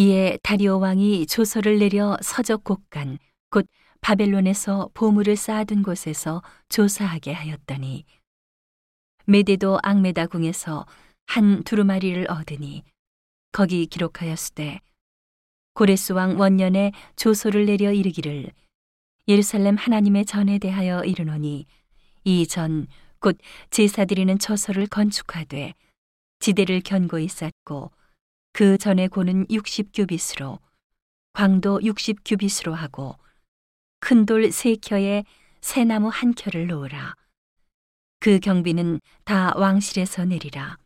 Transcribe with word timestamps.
이에 0.00 0.38
다리오 0.42 0.78
왕이 0.78 1.24
조서를 1.26 1.78
내려 1.78 2.18
서적 2.20 2.64
곡간 2.64 3.18
곧 3.48 3.66
바벨론에서 4.02 4.90
보물을 4.92 5.36
쌓아둔 5.36 5.82
곳에서 5.82 6.42
조사하게 6.68 7.32
하였더니 7.32 8.04
메데도 9.24 9.78
앙메다 9.82 10.26
궁에서 10.26 10.84
한 11.26 11.64
두루마리를 11.64 12.30
얻으니 12.30 12.84
거기 13.52 13.86
기록하였으되 13.86 14.80
고레스 15.72 16.12
왕 16.12 16.38
원년에 16.38 16.92
조소를 17.16 17.64
내려 17.64 17.90
이르기를 17.90 18.50
예루살렘 19.28 19.76
하나님의 19.76 20.26
전에 20.26 20.58
대하여 20.58 21.04
이르노니 21.04 21.64
이 22.24 22.46
전 22.46 22.86
곧 23.18 23.38
제사 23.70 24.04
드리는 24.04 24.38
처소를 24.38 24.88
건축하되 24.88 25.72
지대를 26.38 26.82
견고히 26.82 27.28
쌓고 27.28 27.90
그 28.56 28.78
전에 28.78 29.06
고는 29.06 29.48
60규빗으로 29.48 30.58
광도 31.34 31.80
60규빗으로 31.80 32.72
하고 32.72 33.18
큰 34.00 34.24
돌 34.24 34.50
세 34.50 34.76
켜에 34.76 35.24
새 35.60 35.84
나무 35.84 36.08
한 36.08 36.32
켜를 36.34 36.66
놓으라 36.66 37.14
그 38.18 38.38
경비는 38.38 39.00
다 39.24 39.52
왕실에서 39.56 40.24
내리라 40.24 40.78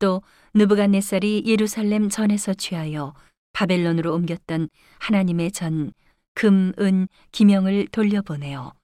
또 0.00 0.20
느부갓네살이 0.54 1.44
예루살렘 1.46 2.08
전에서 2.08 2.54
취하여 2.54 3.14
바벨론으로 3.52 4.12
옮겼던 4.12 4.68
하나님의 4.98 5.52
전 5.52 5.92
금, 6.34 6.72
은, 6.80 7.06
기명을 7.30 7.86
돌려보내어 7.92 8.74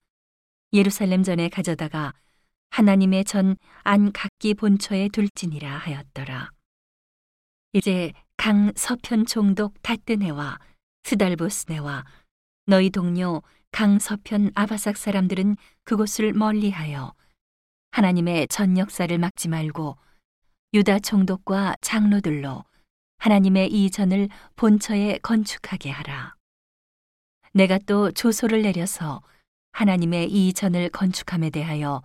예루살렘 0.72 1.24
전에 1.24 1.48
가져다가 1.48 2.14
하나님의 2.70 3.24
전 3.24 3.56
안 3.82 4.12
각기 4.12 4.54
본처에 4.54 5.08
둘지니라 5.08 5.76
하였더라. 5.78 6.52
이제 7.72 8.12
강 8.36 8.72
서편 8.74 9.26
총독 9.26 9.80
다뜨네와 9.82 10.58
스달보스네와 11.04 12.04
너희 12.66 12.90
동료 12.90 13.42
강 13.70 14.00
서편 14.00 14.50
아바삭 14.56 14.96
사람들은 14.96 15.56
그곳을 15.84 16.32
멀리하여 16.32 17.14
하나님의 17.92 18.48
전 18.48 18.76
역사를 18.76 19.16
막지 19.18 19.48
말고 19.48 19.96
유다 20.74 20.98
총독과 21.00 21.76
장로들로 21.80 22.64
하나님의 23.18 23.70
이 23.70 23.90
전을 23.90 24.28
본처에 24.56 25.18
건축하게 25.22 25.90
하라. 25.90 26.34
내가 27.52 27.78
또 27.86 28.10
조소를 28.10 28.62
내려서 28.62 29.22
하나님의 29.72 30.30
이 30.30 30.52
전을 30.52 30.88
건축함에 30.90 31.50
대하여 31.50 32.02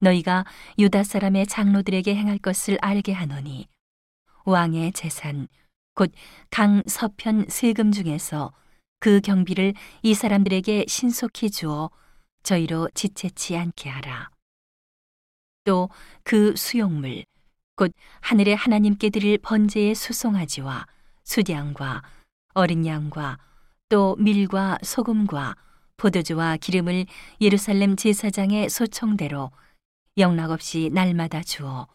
너희가 0.00 0.44
유다 0.78 1.02
사람의 1.02 1.46
장로들에게 1.46 2.14
행할 2.14 2.38
것을 2.38 2.78
알게 2.80 3.12
하노니 3.12 3.68
왕의 4.44 4.92
재산 4.92 5.48
곧 5.94 6.12
강 6.50 6.82
서편 6.86 7.46
세금 7.48 7.92
중에서 7.92 8.52
그 9.00 9.20
경비를 9.20 9.74
이 10.02 10.14
사람들에게 10.14 10.86
신속히 10.88 11.50
주어 11.50 11.90
저희로 12.42 12.88
지체치 12.94 13.56
않게 13.56 13.88
하라. 13.90 14.30
또 15.64 15.88
그 16.24 16.54
수용물 16.56 17.24
곧 17.76 17.92
하늘의 18.20 18.56
하나님께 18.56 19.10
드릴 19.10 19.38
번제의 19.38 19.94
수송아지와 19.94 20.86
수량과 21.24 22.02
어린 22.54 22.86
양과 22.86 23.38
또 23.88 24.16
밀과 24.16 24.78
소금과 24.82 25.56
포도주와 25.96 26.56
기름을 26.56 27.06
예루살렘 27.40 27.96
제사장의 27.96 28.70
소청대로 28.70 29.50
영락없이 30.16 30.90
날마다 30.92 31.42
주어 31.42 31.86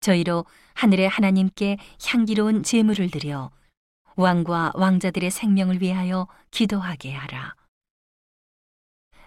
저희로 0.00 0.44
하늘의 0.74 1.08
하나님께 1.08 1.76
향기로운 2.04 2.62
제물을 2.62 3.10
드려 3.10 3.50
왕과 4.16 4.72
왕자들의 4.74 5.30
생명을 5.30 5.80
위하여 5.82 6.26
기도하게 6.50 7.12
하라. 7.12 7.54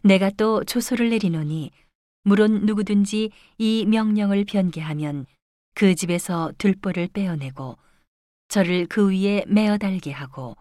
내가 0.03 0.29
또 0.31 0.63
조소를 0.63 1.09
내리노니 1.09 1.71
물론 2.23 2.65
누구든지 2.65 3.31
이 3.57 3.85
명령을 3.85 4.45
변개하면 4.45 5.25
그 5.73 5.95
집에서 5.95 6.51
들보를 6.57 7.07
빼어내고 7.07 7.77
저를 8.49 8.87
그 8.87 9.11
위에 9.11 9.45
메어 9.47 9.77
달게 9.77 10.11
하고 10.11 10.57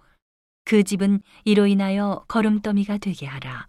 그 0.65 0.85
집은 0.85 1.21
이로 1.45 1.67
인하여 1.67 2.25
걸음더미가 2.29 2.99
되게 2.99 3.27
하라. 3.27 3.67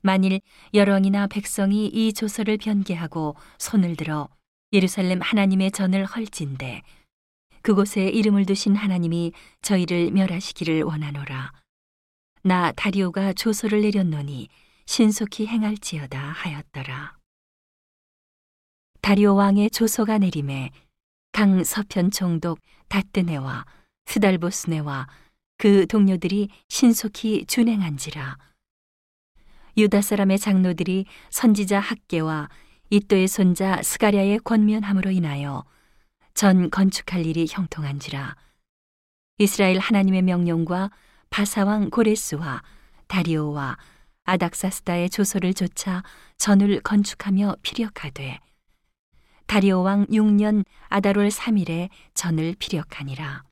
만일 0.00 0.40
여왕이나 0.74 1.28
백성이 1.28 1.86
이 1.86 2.12
조서를 2.12 2.56
변개하고 2.58 3.36
손을 3.58 3.94
들어 3.96 4.28
예루살렘 4.72 5.20
하나님의 5.22 5.70
전을 5.72 6.04
헐진대 6.04 6.82
그곳에 7.62 8.08
이름을 8.08 8.44
두신 8.44 8.76
하나님이 8.76 9.32
저희를 9.62 10.10
멸하시기를 10.10 10.82
원하노라. 10.82 11.52
나 12.42 12.72
다리오가 12.72 13.32
조서를 13.32 13.80
내렸노니 13.82 14.48
신속히 14.86 15.46
행할지어다 15.46 16.18
하였더라. 16.18 17.16
다리오 19.00 19.34
왕의 19.34 19.70
조서가 19.70 20.18
내림에 20.18 20.70
강 21.32 21.64
서편 21.64 22.10
총독 22.10 22.58
다뜨네와 22.88 23.64
스달보스네와 24.06 25.08
그 25.56 25.86
동료들이 25.86 26.48
신속히 26.68 27.46
준행한지라. 27.46 28.36
유다 29.76 30.02
사람의 30.02 30.38
장로들이 30.38 31.06
선지자 31.30 31.80
학계와 31.80 32.48
이또의 32.90 33.28
손자 33.28 33.82
스가랴의 33.82 34.38
권면함으로 34.40 35.10
인하여 35.10 35.64
전 36.32 36.70
건축할 36.70 37.26
일이 37.26 37.46
형통한지라. 37.48 38.34
이스라엘 39.38 39.78
하나님의 39.78 40.22
명령과 40.22 40.90
바사왕 41.28 41.90
고레스와 41.90 42.62
다리오와 43.06 43.76
아닥사스다의 44.24 45.10
조소를 45.10 45.52
조차 45.52 46.02
전을 46.38 46.80
건축하며 46.80 47.56
피력하되 47.62 48.40
다리오 49.46 49.82
왕 49.82 50.06
6년 50.06 50.64
아다롤 50.88 51.28
3일에 51.28 51.88
전을 52.14 52.54
피력하니라. 52.58 53.44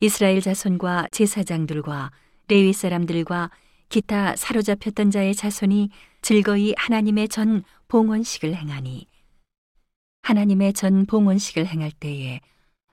이스라엘 0.00 0.40
자손과 0.40 1.08
제사장들과 1.12 2.12
레위 2.48 2.72
사람들과 2.72 3.50
기타 3.88 4.36
사로잡혔던 4.36 5.10
자의 5.10 5.34
자손이 5.34 5.90
즐거이 6.22 6.74
하나님의 6.76 7.28
전 7.28 7.64
봉헌식을 7.88 8.54
행하니 8.54 9.06
하나님의 10.22 10.72
전 10.72 11.06
봉헌식을 11.06 11.66
행할 11.66 11.92
때에 11.92 12.40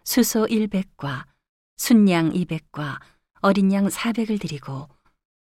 수소 0.04 0.48
100과 0.48 1.26
순양 1.78 2.32
200과 2.34 3.00
어린 3.42 3.72
양 3.74 3.88
400을 3.88 4.40
드리고 4.40 4.88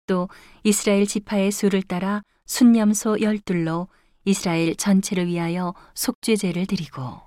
또 0.07 0.29
이스라엘 0.65 1.07
지파의 1.07 1.53
수를 1.53 1.83
따라 1.83 2.23
순념소 2.47 3.21
열둘로 3.21 3.89
이스라엘 4.25 4.77
전체를 4.77 5.27
위하여 5.27 5.75
속죄제를 5.95 6.67
드리고 6.67 7.21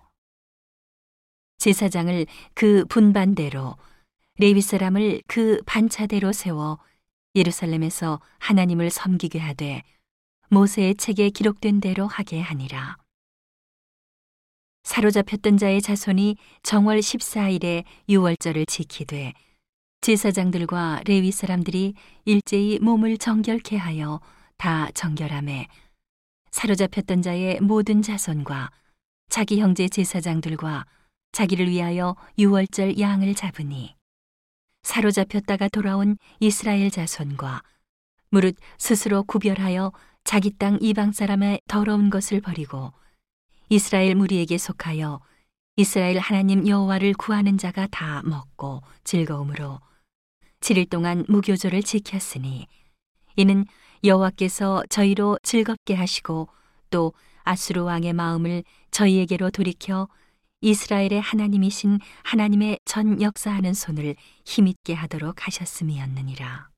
제사장을 1.57 2.25
그 2.53 2.85
분반대로 2.85 3.75
레위 4.37 4.61
사람을 4.61 5.21
그 5.27 5.61
반차대로 5.65 6.31
세워 6.31 6.79
예루살렘에서 7.35 8.19
하나님을 8.40 8.90
섬기게 8.90 9.40
하되 9.40 9.84
모세의 10.50 10.96
책에 10.96 11.29
기록된 11.29 11.81
대로 11.81 12.07
하게 12.07 12.40
하니라. 12.40 12.97
사로잡혔던 14.84 15.57
자의 15.57 15.81
자손이 15.81 16.38
정월 16.62 17.00
14일에 17.00 17.84
유월절을 18.07 18.68
지키되 18.68 19.34
제사장들과 20.01 21.01
레위 21.06 21.31
사람들이 21.31 21.96
일제히 22.25 22.78
몸을 22.79 23.18
정결케 23.18 23.78
하여 23.78 24.22
다 24.57 24.91
정결함에 24.91 25.67
사로잡혔던 26.52 27.23
자의 27.23 27.59
모든 27.59 28.03
자손과 28.03 28.69
자기 29.29 29.59
형제 29.59 29.90
제사장들과 29.90 30.85
자기를 31.31 31.67
위하여 31.69 32.16
유월절 32.38 33.00
양을 33.00 33.34
잡으니 33.34 33.94
사로잡혔다가 34.85 35.67
돌아온 35.67 36.17
이스라엘 36.40 36.91
자손과 36.91 37.64
무릇 38.29 38.55
스스로 38.78 39.23
구별하여 39.23 39.91
자기 40.23 40.52
땅 40.52 40.78
이방 40.79 41.11
사람의 41.11 41.61
더러운 41.67 42.11
것을 42.11 42.40
버리고 42.40 42.93
이스라엘 43.70 44.14
무리에게 44.14 44.59
속하여 44.59 45.22
이스라엘 45.76 46.20
하나님 46.20 46.67
여호와를 46.67 47.14
구하는 47.16 47.58
자가 47.58 47.87
다 47.87 48.22
먹고 48.26 48.84
즐거움으로 49.03 49.82
7일 50.61 50.90
동안 50.90 51.26
무교조를 51.28 51.81
지켰으니 51.81 52.67
이는 53.38 53.66
여호와께서 54.03 54.84
저희로 54.90 55.40
즐겁게 55.41 55.96
하시고 55.96 56.47
또 56.91 57.14
아수르 57.43 57.81
왕의 57.81 58.14
마음을 58.14 58.64
저희에게로 58.91 59.49
돌이켜 59.49 60.08
이스라엘의 60.61 61.22
하나님이신 61.22 61.99
하나님의 62.23 62.79
전 62.85 63.22
역사하는 63.22 63.73
손을 63.73 64.16
힘있게 64.46 64.93
하도록 64.93 65.35
하셨음이었느니라. 65.46 66.74